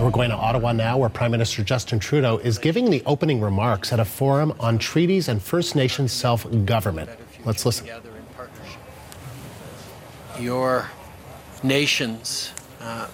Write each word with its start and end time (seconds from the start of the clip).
We're 0.00 0.10
going 0.10 0.30
to 0.30 0.36
Ottawa 0.36 0.72
now, 0.72 0.98
where 0.98 1.08
Prime 1.08 1.30
Minister 1.30 1.62
Justin 1.62 2.00
Trudeau 2.00 2.38
is 2.38 2.58
giving 2.58 2.90
the 2.90 3.02
opening 3.06 3.40
remarks 3.40 3.92
at 3.92 4.00
a 4.00 4.04
forum 4.04 4.52
on 4.58 4.76
treaties 4.76 5.28
and 5.28 5.40
First 5.40 5.76
Nations 5.76 6.12
self 6.12 6.46
government. 6.64 7.08
Let's 7.44 7.64
listen. 7.64 7.88
Your 10.38 10.90
nations 11.62 12.52
uh, 12.80 13.06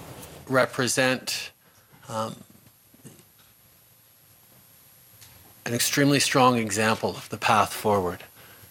represent 0.49 1.51
um, 2.09 2.35
an 5.67 5.75
extremely 5.75 6.19
strong 6.19 6.57
example 6.57 7.11
of 7.11 7.29
the 7.29 7.37
path 7.37 7.75
forward, 7.75 8.25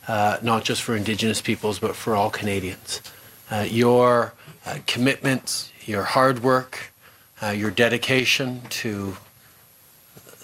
uh, 0.07 0.37
not 0.41 0.63
just 0.63 0.81
for 0.81 0.95
Indigenous 0.95 1.41
peoples, 1.41 1.77
but 1.77 1.95
for 1.95 2.15
all 2.15 2.31
Canadians. 2.31 3.01
Uh, 3.51 3.65
your 3.69 4.33
uh, 4.65 4.79
commitment, 4.87 5.71
your 5.85 6.03
hard 6.03 6.41
work, 6.41 6.91
uh, 7.41 7.49
your 7.49 7.71
dedication 7.71 8.61
to 8.69 9.17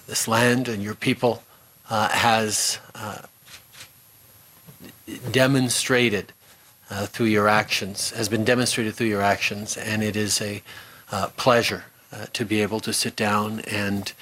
this 0.08 0.27
land 0.27 0.67
and 0.67 0.81
your 0.81 0.95
people 0.95 1.44
uh, 1.90 2.09
has 2.09 2.80
uh, 2.95 3.20
demonstrated 5.31 6.31
uh, 6.89 7.05
through 7.05 7.26
your 7.26 7.48
actions, 7.48 8.12
has 8.12 8.30
been 8.30 8.44
demonstrated 8.44 8.94
through 8.94 9.08
your 9.08 9.22
actions, 9.22 9.77
and 9.77 10.03
it 10.03 10.16
is 10.16 10.41
a 10.41 10.62
uh, 11.12 11.27
pleasure 11.38 11.86
to 12.31 12.45
be 12.45 12.62
able 12.62 12.80
to 12.80 12.94
sit 12.94 13.14
down 13.16 13.59
and 13.62 14.14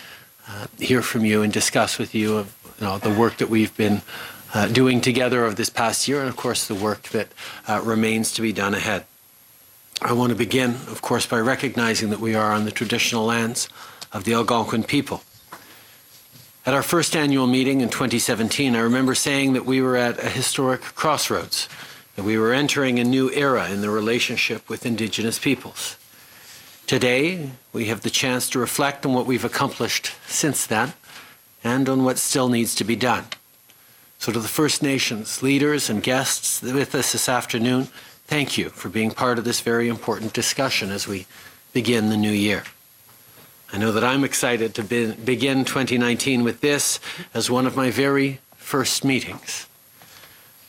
hear 0.80 1.04
from 1.04 1.24
you 1.24 1.44
and 1.44 1.54
discuss 1.54 2.00
with 2.00 2.16
you, 2.16 2.38
of, 2.38 2.56
you 2.80 2.88
know, 2.88 2.98
the 2.98 3.14
work 3.14 3.38
that 3.38 3.50
we've 3.50 3.76
been 3.78 4.02
doing 4.72 5.00
together 5.00 5.46
over 5.46 5.54
this 5.54 5.70
past 5.70 6.08
year, 6.08 6.20
and 6.20 6.28
of 6.28 6.36
course 6.36 6.66
the 6.68 6.74
work 6.74 7.04
that 7.10 7.28
remains 7.84 8.32
to 8.32 8.42
be 8.42 8.52
done 8.52 8.74
ahead. 8.74 9.06
I 10.06 10.12
want 10.12 10.32
to 10.32 10.36
begin, 10.36 10.72
of 10.72 11.02
course, 11.02 11.26
by 11.26 11.40
recognizing 11.40 12.10
that 12.10 12.20
we 12.20 12.36
are 12.36 12.52
on 12.52 12.66
the 12.66 12.72
traditional 12.72 13.24
lands 13.24 13.70
of 14.12 14.26
the 14.26 14.34
Algonquin 14.34 14.84
people. 14.84 15.24
At 16.66 16.74
our 16.74 16.84
first 16.84 17.16
annual 17.16 17.48
meeting 17.48 17.80
in 17.80 17.88
2017, 17.88 18.76
I 18.76 18.80
remember 18.80 19.16
saying 19.16 19.54
that 19.54 19.66
we 19.66 19.82
were 19.82 19.96
at 19.96 20.22
a 20.22 20.28
historic 20.28 20.82
crossroads, 20.82 21.70
that 22.18 22.26
we 22.26 22.38
were 22.38 22.52
entering 22.52 23.00
a 23.00 23.06
new 23.06 23.32
era 23.32 23.70
in 23.70 23.80
the 23.80 23.90
relationship 23.90 24.68
with 24.70 24.86
Indigenous 24.86 25.40
peoples. 25.40 25.96
Today, 26.86 27.52
we 27.72 27.86
have 27.86 28.02
the 28.02 28.10
chance 28.10 28.50
to 28.50 28.60
reflect 28.60 29.06
on 29.06 29.14
what 29.14 29.26
we've 29.26 29.46
accomplished 29.46 30.12
since 30.28 30.66
then 30.66 30.94
and 31.64 31.88
on 31.88 32.04
what 32.04 32.18
still 32.18 32.50
needs 32.50 32.76
to 32.76 32.84
be 32.84 32.98
done. 32.98 33.24
So, 34.20 34.34
to 34.34 34.40
the 34.40 34.50
First 34.50 34.84
Nations 34.84 35.42
leaders 35.42 35.90
and 35.90 36.04
guests 36.04 36.62
with 36.62 36.94
us 36.94 37.14
this 37.14 37.30
afternoon, 37.30 37.88
Thank 38.28 38.58
you 38.58 38.70
for 38.70 38.90
being 38.90 39.12
part 39.12 39.38
of 39.38 39.44
this 39.44 39.62
very 39.62 39.88
important 39.88 40.34
discussion 40.34 40.92
as 40.92 41.08
we 41.08 41.26
begin 41.74 42.10
the 42.10 42.18
new 42.18 42.32
year. 42.32 42.64
I 43.72 43.78
know 43.78 43.92
that 43.92 44.04
I'm 44.04 44.24
excited 44.24 44.74
to 44.76 44.84
be, 44.84 45.12
begin 45.12 45.66
2019 45.66 46.44
with 46.44 46.62
this 46.62 47.00
as 47.34 47.50
one 47.50 47.66
of 47.66 47.76
my 47.76 47.90
very 47.92 48.40
first 48.56 49.04
meetings. 49.04 49.68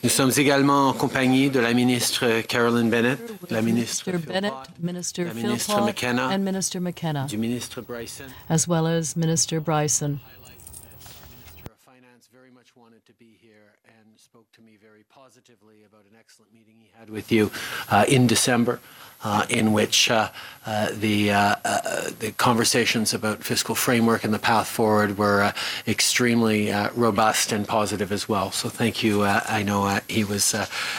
Nous 0.02 0.10
sommes 0.12 0.32
également 0.38 0.88
en 0.90 0.92
compagnie 0.92 1.48
de 1.48 1.60
la 1.60 1.72
ministre 1.72 2.42
Carolyn 2.42 2.90
Bennett, 2.90 3.18
la 3.50 3.62
ministre, 3.62 4.10
Minister 4.12 4.18
Bennett, 4.32 4.52
Minister 4.78 5.24
la 5.24 5.32
ministre 5.32 5.72
Philpott, 5.72 5.86
McKenna, 5.86 6.28
and 6.28 6.44
Minister 6.44 6.78
McKenna, 6.80 7.26
du 7.26 7.38
ministre 7.38 7.80
Bryson. 7.80 8.26
as 8.50 8.68
well 8.68 8.86
as 8.86 9.16
Minister 9.16 9.60
Bryson. 9.60 10.20
Minister 10.42 11.72
of 11.72 11.78
Finance 11.78 12.28
very 12.30 12.50
much 12.50 12.76
wanted 12.94 13.06
to 13.06 13.12
be 13.14 13.36
here 13.40 13.74
and 13.86 14.20
spoke 14.20 14.46
to 14.52 14.62
me 14.62 14.78
very 14.80 15.02
positively 15.08 15.82
about 15.84 16.02
an 16.08 16.16
excellent 16.16 16.54
meeting 16.54 16.76
he 16.78 16.88
had 16.96 17.10
with 17.10 17.32
you 17.32 17.50
uh, 17.90 18.04
in 18.06 18.28
December, 18.28 18.78
uh, 19.24 19.44
in 19.48 19.72
which 19.72 20.08
uh, 20.12 20.30
uh 20.64 20.90
the 20.92 21.32
uh, 21.32 21.56
uh, 21.64 22.10
the 22.20 22.30
conversations 22.36 23.12
about 23.12 23.42
fiscal 23.42 23.74
framework 23.74 24.22
and 24.22 24.32
the 24.32 24.38
path 24.38 24.68
forward 24.68 25.18
were 25.18 25.52
extremely 25.88 26.70
robust 26.94 27.50
and 27.50 27.66
positive 27.66 28.12
as 28.12 28.28
well. 28.28 28.52
So 28.52 28.68
thank 28.68 29.02
you. 29.02 29.24
I 29.24 29.64
know 29.64 29.98
he 30.06 30.22
was 30.22 30.44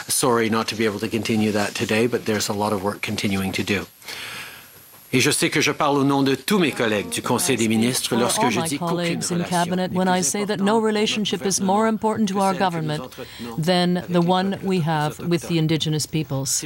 sorry 0.06 0.50
not 0.50 0.68
to 0.68 0.74
be 0.74 0.84
able 0.84 0.98
to 0.98 1.08
continue 1.08 1.50
that 1.52 1.74
today, 1.74 2.06
but 2.06 2.26
there's 2.26 2.48
a 2.50 2.52
lot 2.52 2.74
of 2.74 2.84
work 2.84 3.00
continuing 3.00 3.52
to 3.52 3.62
do. 3.62 3.86
Et 5.16 5.20
je 5.20 5.30
sais 5.30 5.48
que 5.48 5.62
je 5.62 5.72
parle 5.72 5.96
au 5.96 6.04
nom 6.04 6.22
de 6.22 6.34
tous 6.34 6.58
mes 6.58 6.72
collègues 6.72 7.08
du 7.08 7.22
Conseil 7.22 7.56
des 7.56 7.68
ministres 7.68 8.14
lorsque 8.16 8.50
je 8.50 8.60
dis 8.60 8.78
qu'aucune 8.78 9.22
in 9.30 9.44
cabinet 9.44 9.88
when 9.94 10.08
I 10.08 10.22
say 10.22 10.44
that 10.44 10.58
no 10.58 10.78
relationship 10.78 11.46
is 11.46 11.58
more 11.58 11.88
important 11.88 12.28
to 12.28 12.40
our 12.40 12.52
government 12.52 13.00
than 13.56 14.04
the 14.10 14.20
one 14.20 14.58
we 14.62 14.80
have 14.80 15.18
with 15.26 15.48
the 15.48 15.56
indigenous 15.56 16.06
peoples. 16.06 16.62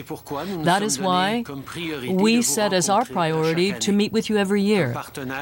That 0.65 0.83
is 0.83 0.99
why 0.99 1.45
we 2.11 2.43
set 2.43 2.73
as 2.73 2.89
our 2.89 3.05
priority 3.05 3.73
to 3.73 3.93
meet 3.93 4.11
with 4.11 4.29
you 4.29 4.37
every 4.37 4.63
year. 4.63 4.97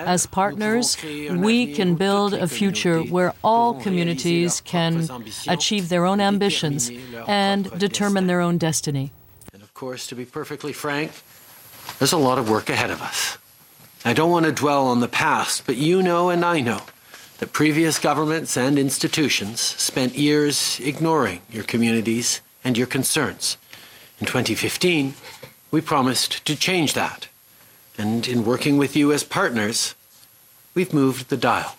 As 0.04 0.26
partners, 0.26 0.98
we 1.30 1.72
can 1.72 1.94
build 1.94 2.34
a 2.34 2.46
future 2.46 3.00
where 3.00 3.32
all 3.42 3.72
communities 3.72 4.60
can 4.60 5.08
achieve 5.46 5.88
their 5.88 6.04
own 6.04 6.20
ambitions 6.20 6.90
and 7.26 7.70
determine 7.78 8.26
their 8.26 8.42
own 8.42 8.58
destiny. 8.58 9.12
And 9.54 9.62
of 9.62 9.72
course, 9.72 10.06
to 10.08 10.14
be 10.14 10.26
perfectly 10.26 10.74
frank, 10.74 11.12
there's 11.98 12.12
a 12.12 12.18
lot 12.18 12.38
of 12.38 12.48
work 12.48 12.70
ahead 12.70 12.90
of 12.90 13.02
us. 13.02 13.38
I 14.04 14.12
don't 14.12 14.30
want 14.30 14.46
to 14.46 14.52
dwell 14.52 14.86
on 14.86 15.00
the 15.00 15.08
past, 15.08 15.66
but 15.66 15.76
you 15.76 16.02
know 16.02 16.30
and 16.30 16.44
I 16.44 16.60
know 16.60 16.82
that 17.38 17.52
previous 17.52 17.98
governments 17.98 18.56
and 18.56 18.78
institutions 18.78 19.60
spent 19.60 20.16
years 20.16 20.80
ignoring 20.80 21.40
your 21.50 21.64
communities 21.64 22.40
and 22.64 22.76
your 22.76 22.86
concerns. 22.86 23.56
In 24.20 24.26
2015, 24.26 25.14
we 25.70 25.80
promised 25.80 26.44
to 26.46 26.56
change 26.56 26.94
that. 26.94 27.28
And 27.96 28.26
in 28.26 28.44
working 28.44 28.78
with 28.78 28.96
you 28.96 29.12
as 29.12 29.24
partners, 29.24 29.94
we've 30.74 30.94
moved 30.94 31.28
the 31.28 31.36
dial. 31.36 31.76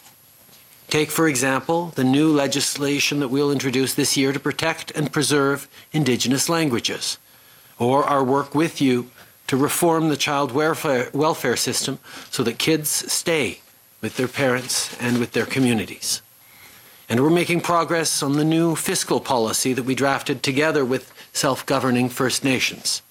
Take, 0.90 1.12
for 1.12 1.28
example, 1.28 1.88
the 1.96 2.04
new 2.04 2.32
legislation 2.32 3.20
that 3.20 3.28
we'll 3.28 3.52
introduce 3.52 3.94
this 3.94 4.18
year 4.18 4.34
to 4.34 4.40
protect 4.40 4.92
and 4.92 5.12
preserve 5.12 5.70
Indigenous 5.94 6.50
languages, 6.50 7.18
or 7.78 8.04
our 8.04 8.24
work 8.24 8.56
with 8.56 8.82
you 8.82 9.12
to 9.50 9.58
reform 9.58 10.10
the 10.10 10.16
child 10.16 10.52
welfare, 10.52 11.56
system 11.56 11.98
so 12.30 12.44
that 12.44 12.60
kids 12.60 12.88
stay 13.12 13.60
with 14.00 14.16
their 14.16 14.28
parents 14.28 14.96
and 15.02 15.18
with 15.18 15.32
their 15.32 15.48
communities. 15.48 16.22
And 17.10 17.20
we're 17.20 17.32
making 17.32 17.62
progress 17.62 18.22
on 18.22 18.34
the 18.34 18.44
new 18.44 18.76
fiscal 18.76 19.20
policy 19.20 19.74
that 19.74 19.86
we 19.86 19.96
drafted 19.96 20.44
together 20.44 20.86
with 20.86 21.12
self 21.34 21.66
governing 21.66 22.10
First 22.10 22.44
Nations. 22.44 23.02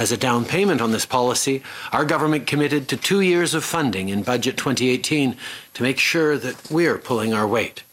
As 0.00 0.10
a 0.10 0.16
down 0.16 0.46
payment 0.46 0.80
on 0.80 0.90
this 0.90 1.06
policy, 1.06 1.62
our 1.92 2.04
government 2.04 2.48
committed 2.48 2.88
to 2.88 2.96
two 2.96 3.20
years 3.20 3.54
of 3.54 3.62
funding 3.62 4.08
in 4.08 4.24
Budget 4.24 4.56
2018 4.56 5.36
to 5.74 5.82
make 5.84 6.00
sure 6.00 6.36
that 6.38 6.72
we're 6.72 6.98
pulling 6.98 7.32
our 7.32 7.46
weight. 7.46 7.84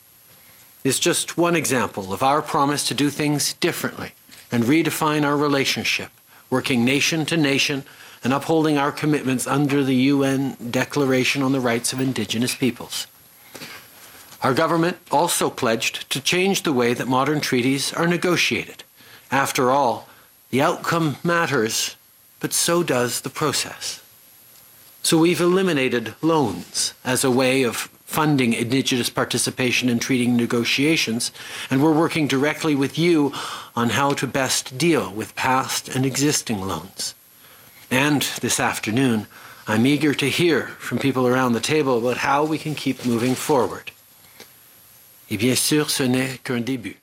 It's 0.84 0.97
just 0.97 1.38
one 1.38 1.56
example 1.56 2.13
of 2.13 2.24
our 2.24 2.41
promise 2.41 2.88
to 2.88 2.96
do 2.96 3.12
things 3.12 3.53
differently 3.53 4.13
and 4.51 4.63
redefine 4.63 5.24
our 5.24 5.38
relationship 5.38 6.09
working 6.50 6.84
nation 6.84 7.26
to 7.26 7.38
nation 7.38 7.84
and 8.24 8.34
upholding 8.34 8.78
our 8.78 8.92
commitments 8.92 9.48
under 9.48 9.84
the 9.84 9.96
UN 9.96 10.58
Declaration 10.70 11.42
on 11.42 11.52
the 11.52 11.60
Rights 11.60 11.94
of 11.94 12.02
Indigenous 12.02 12.56
Peoples. 12.56 13.08
Our 14.42 14.54
government 14.54 14.98
also 15.12 15.50
pledged 15.50 16.10
to 16.12 16.22
change 16.22 16.64
the 16.64 16.74
way 16.74 16.94
that 16.94 17.08
modern 17.08 17.42
treaties 17.42 17.94
are 17.94 18.08
negotiated. 18.08 18.84
After 19.32 19.70
all, 19.70 20.08
the 20.50 20.62
outcome 20.62 21.18
matters, 21.24 21.96
but 22.40 22.54
so 22.54 22.84
does 22.84 23.22
the 23.22 23.30
process. 23.30 24.02
So 25.04 25.18
we've 25.18 25.42
eliminated 25.42 26.16
loans 26.22 26.94
as 27.04 27.24
a 27.24 27.31
way 27.31 27.64
of 27.64 27.90
funding 28.09 28.53
Indigenous 28.53 29.12
participation 29.12 29.88
in 29.88 30.00
treaty 30.00 30.25
negotiations, 30.25 31.31
and 31.70 31.81
we're 31.81 31.94
working 31.94 32.28
directly 32.28 32.74
with 32.74 32.97
you 32.97 33.31
on 33.75 33.90
how 33.90 34.14
to 34.14 34.25
best 34.25 34.75
deal 34.80 35.14
with 35.14 35.36
past 35.36 35.88
and 35.90 36.06
existing 36.06 36.59
loans. 36.59 37.14
And 37.92 38.24
this 38.42 38.59
afternoon, 38.59 39.28
I'm 39.68 39.86
eager 39.86 40.16
to 40.16 40.25
hear 40.28 40.64
from 40.80 40.98
people 40.98 41.28
around 41.28 41.54
the 41.54 41.60
table 41.60 42.00
about 42.00 42.18
how 42.18 42.44
we 42.44 42.57
can 42.57 42.74
keep 42.74 43.06
moving 43.06 43.36
forward. 43.36 43.92
Et 45.30 45.38
bien 45.38 45.56
sûr, 45.56 45.92
ce 45.92 46.04
n'est 46.04 46.39
qu'un 46.44 46.62
début. 46.62 46.98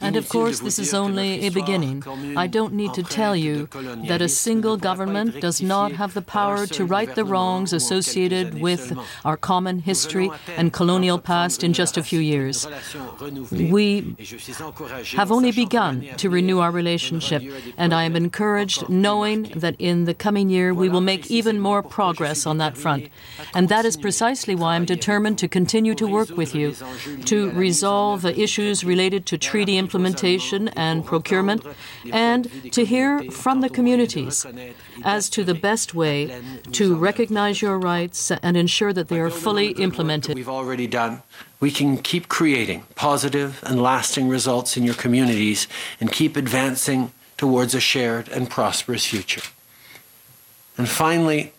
And 0.00 0.16
of 0.16 0.28
course, 0.28 0.60
this 0.60 0.78
is 0.78 0.94
only 0.94 1.46
a 1.46 1.50
beginning. 1.50 2.02
I 2.36 2.46
don't 2.46 2.72
need 2.74 2.94
to 2.94 3.02
tell 3.02 3.36
you 3.36 3.68
that 4.08 4.22
a 4.22 4.28
single 4.28 4.76
government 4.76 5.40
does 5.40 5.60
not 5.60 5.92
have 5.92 6.14
the 6.14 6.22
power 6.22 6.66
to 6.66 6.84
right 6.84 7.14
the 7.14 7.24
wrongs 7.24 7.72
associated 7.72 8.60
with 8.60 8.96
our 9.24 9.36
common 9.36 9.80
history 9.80 10.30
and 10.56 10.72
colonial 10.72 11.18
past 11.18 11.62
in 11.62 11.72
just 11.72 11.96
a 11.96 12.02
few 12.02 12.20
years. 12.20 12.66
We 13.50 14.16
have 15.16 15.30
only 15.30 15.52
begun 15.52 16.06
to 16.16 16.30
renew 16.30 16.60
our 16.60 16.70
relationship, 16.70 17.42
and 17.76 17.92
I 17.92 18.04
am 18.04 18.16
encouraged 18.16 18.88
knowing 18.88 19.52
that 19.56 19.76
in 19.78 20.04
the 20.04 20.14
coming 20.14 20.48
year 20.48 20.72
we 20.72 20.88
will 20.88 21.00
make 21.00 21.30
even 21.30 21.60
more 21.60 21.82
progress 21.82 22.46
on 22.46 22.58
that 22.58 22.76
front. 22.76 23.08
And 23.54 23.68
that 23.68 23.84
is 23.84 23.96
precisely 23.96 24.54
why 24.54 24.76
I'm 24.76 24.84
determined 24.84 25.38
to 25.38 25.48
continue 25.48 25.94
to 25.96 26.06
work 26.06 26.30
with 26.30 26.54
you 26.54 26.74
to 27.26 27.50
resolve 27.50 28.22
the 28.22 28.38
issues 28.40 28.84
related 28.84 29.26
to 29.26 29.38
treaty 29.38 29.76
implementation 29.90 30.68
and 30.68 31.04
procurement, 31.04 31.66
and 32.12 32.48
to 32.72 32.84
hear 32.84 33.22
from 33.30 33.60
the 33.60 33.68
communities 33.68 34.46
as 35.04 35.28
to 35.28 35.42
the 35.42 35.54
best 35.54 35.94
way 35.94 36.40
to 36.70 36.94
recognize 36.94 37.60
your 37.60 37.76
rights 37.76 38.30
and 38.30 38.56
ensure 38.56 38.92
that 38.92 39.08
they 39.08 39.18
are 39.18 39.30
fully 39.30 39.68
implemented. 39.72 40.36
We've 40.36 40.48
already 40.48 40.86
done. 40.86 41.22
We 41.58 41.72
can 41.72 41.98
keep 41.98 42.28
creating 42.28 42.84
positive 42.94 43.62
and 43.66 43.82
lasting 43.82 44.28
results 44.28 44.76
in 44.76 44.84
your 44.84 44.94
communities 44.94 45.66
and 46.00 46.12
keep 46.12 46.36
advancing 46.36 47.12
towards 47.36 47.74
a 47.74 47.80
shared 47.80 48.28
and 48.28 48.48
prosperous 48.48 49.06
future. 49.06 49.42
And 50.78 50.88
finally, 50.88 51.52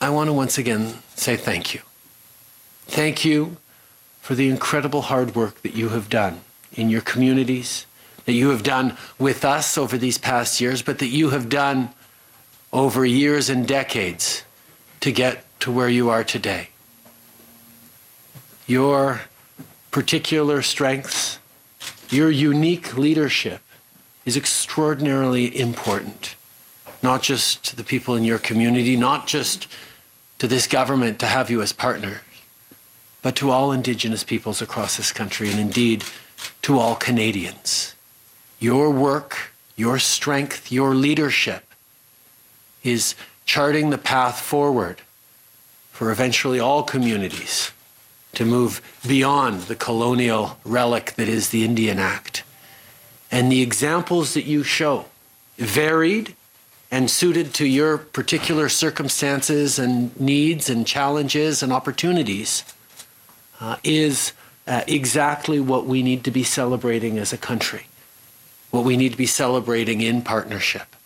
I 0.00 0.10
want 0.10 0.28
to 0.28 0.34
once 0.34 0.58
again 0.58 0.98
say 1.14 1.36
thank 1.36 1.72
you. 1.74 1.80
Thank 2.86 3.24
you 3.24 3.56
for 4.20 4.34
the 4.34 4.48
incredible 4.48 5.02
hard 5.02 5.34
work 5.34 5.62
that 5.62 5.74
you 5.74 5.88
have 5.88 6.08
done 6.08 6.40
in 6.72 6.90
your 6.90 7.00
communities, 7.00 7.86
that 8.24 8.32
you 8.32 8.50
have 8.50 8.62
done 8.62 8.96
with 9.18 9.44
us 9.44 9.78
over 9.78 9.96
these 9.96 10.18
past 10.18 10.60
years, 10.60 10.82
but 10.82 10.98
that 10.98 11.08
you 11.08 11.30
have 11.30 11.48
done 11.48 11.90
over 12.72 13.06
years 13.06 13.48
and 13.48 13.66
decades 13.66 14.44
to 15.00 15.12
get 15.12 15.44
to 15.60 15.70
where 15.70 15.88
you 15.88 16.10
are 16.10 16.24
today. 16.24 16.68
Your 18.66 19.22
particular 19.90 20.60
strengths, 20.60 21.38
your 22.10 22.30
unique 22.30 22.96
leadership 22.98 23.60
is 24.24 24.36
extraordinarily 24.36 25.58
important, 25.58 26.34
not 27.02 27.22
just 27.22 27.64
to 27.64 27.76
the 27.76 27.84
people 27.84 28.16
in 28.16 28.24
your 28.24 28.38
community, 28.38 28.96
not 28.96 29.26
just 29.26 29.68
to 30.38 30.48
this 30.48 30.66
government 30.66 31.18
to 31.20 31.26
have 31.26 31.48
you 31.48 31.62
as 31.62 31.72
partners, 31.72 32.18
but 33.22 33.36
to 33.36 33.50
all 33.50 33.72
Indigenous 33.72 34.24
peoples 34.24 34.60
across 34.60 34.96
this 34.96 35.12
country 35.12 35.50
and 35.50 35.58
indeed 35.58 36.04
to 36.62 36.78
all 36.78 36.94
Canadians. 36.94 37.94
Your 38.58 38.90
work, 38.90 39.52
your 39.76 39.98
strength, 39.98 40.72
your 40.72 40.94
leadership 40.94 41.64
is 42.82 43.14
charting 43.44 43.90
the 43.90 43.98
path 43.98 44.40
forward 44.40 45.00
for 45.92 46.10
eventually 46.10 46.60
all 46.60 46.82
communities 46.82 47.70
to 48.34 48.44
move 48.44 48.82
beyond 49.06 49.62
the 49.62 49.74
colonial 49.74 50.58
relic 50.64 51.14
that 51.14 51.28
is 51.28 51.48
the 51.50 51.64
Indian 51.64 51.98
Act. 51.98 52.44
And 53.30 53.50
the 53.50 53.62
examples 53.62 54.34
that 54.34 54.44
you 54.44 54.62
show, 54.62 55.06
varied 55.56 56.36
and 56.90 57.10
suited 57.10 57.54
to 57.54 57.66
your 57.66 57.98
particular 57.98 58.68
circumstances 58.68 59.78
and 59.78 60.18
needs 60.20 60.68
and 60.68 60.86
challenges 60.86 61.62
and 61.62 61.72
opportunities, 61.72 62.62
uh, 63.60 63.76
is 63.82 64.32
uh, 64.66 64.82
exactly 64.86 65.60
what 65.60 65.86
we 65.86 66.02
need 66.02 66.24
to 66.24 66.30
be 66.30 66.42
celebrating 66.42 67.18
as 67.18 67.32
a 67.32 67.38
country, 67.38 67.86
what 68.70 68.84
we 68.84 68.96
need 68.96 69.12
to 69.12 69.18
be 69.18 69.26
celebrating 69.26 70.00
in 70.00 70.22
partnership. 70.22 70.96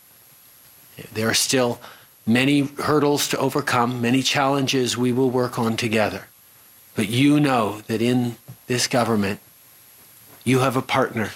There 1.12 1.29
are 1.29 1.35
still 1.35 1.81
many 2.27 2.61
hurdles 2.61 3.29
to 3.29 3.39
overcome, 3.39 4.01
many 4.01 4.23
challenges 4.23 4.97
we 4.97 5.12
will 5.12 5.31
work 5.31 5.59
on 5.59 5.77
together. 5.77 6.27
But 6.95 7.09
you 7.09 7.41
know 7.41 7.83
that 7.87 8.03
in 8.03 8.37
this 8.67 8.87
government, 8.87 9.41
you 10.45 10.61
have 10.61 10.77
a 10.77 10.83
partner 10.83 11.31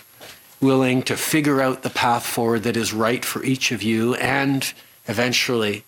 willing 0.61 1.03
to 1.03 1.17
figure 1.17 1.61
out 1.61 1.83
the 1.83 1.91
path 1.91 2.25
forward 2.25 2.63
that 2.63 2.77
is 2.77 2.93
right 2.93 3.25
for 3.25 3.45
each 3.45 3.71
of 3.71 3.83
you 3.83 4.15
and 4.15 4.73
eventually 5.07 5.85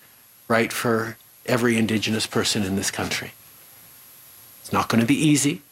right 0.49 0.73
for 0.73 1.17
every 1.47 1.79
Indigenous 1.79 2.27
person 2.27 2.63
in 2.63 2.77
this 2.77 2.91
country. 2.91 3.33
It's 4.61 4.73
not 4.73 4.89
going 4.89 5.01
to 5.01 5.07
be 5.07 5.15
easy. 5.15 5.63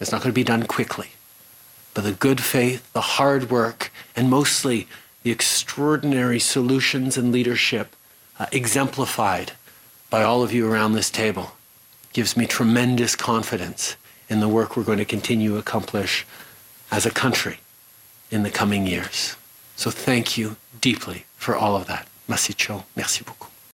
It's 0.00 0.12
not 0.12 0.22
going 0.22 0.32
to 0.32 0.34
be 0.34 0.44
done 0.44 0.64
quickly. 0.64 1.10
But 1.94 2.04
the 2.04 2.12
good 2.12 2.40
faith, 2.40 2.92
the 2.92 3.00
hard 3.00 3.50
work, 3.50 3.90
and 4.14 4.30
mostly 4.30 4.86
the 5.22 5.30
extraordinary 5.30 6.38
solutions 6.38 7.16
and 7.16 7.32
leadership 7.32 7.96
uh, 8.38 8.46
exemplified 8.52 9.52
by 10.10 10.22
all 10.22 10.42
of 10.42 10.52
you 10.52 10.70
around 10.70 10.92
this 10.92 11.10
table 11.10 11.52
gives 12.12 12.36
me 12.36 12.46
tremendous 12.46 13.14
confidence 13.16 13.96
in 14.28 14.40
the 14.40 14.48
work 14.48 14.76
we're 14.76 14.84
going 14.84 14.98
to 14.98 15.04
continue 15.04 15.50
to 15.50 15.58
accomplish 15.58 16.26
as 16.90 17.04
a 17.04 17.10
country 17.10 17.58
in 18.30 18.42
the 18.42 18.50
coming 18.50 18.86
years. 18.86 19.36
So 19.76 19.90
thank 19.90 20.38
you 20.38 20.56
deeply 20.80 21.24
for 21.36 21.56
all 21.56 21.76
of 21.76 21.86
that. 21.86 22.06
Mahsi, 22.28 22.56
cho. 22.56 22.84
Merci 22.96 23.24
beaucoup. 23.24 23.57